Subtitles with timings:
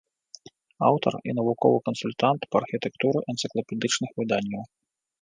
[0.89, 4.63] Аўтар і навуковы кансультант па архітэктуры энцыклапедычных выданняў.